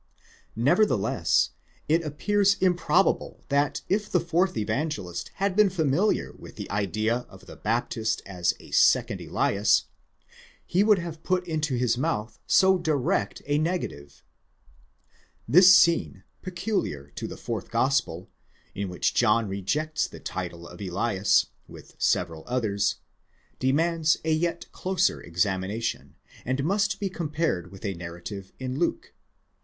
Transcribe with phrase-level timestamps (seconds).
[0.55, 1.51] Nevertheless
[1.87, 7.45] it appears improbable that if the fourth Evangelist had been familiar with the idea of
[7.45, 9.83] the Baptist as a second Elias,
[10.65, 14.23] he would have put into his mouth so direct a negative.
[15.47, 18.27] This scene, peculiar to the fourth gospel,
[18.73, 22.95] in which John rejects the title of Elias, with several others,
[23.59, 29.49] demands a yet closer examination, and must be compared with a narrative in Luke (iii.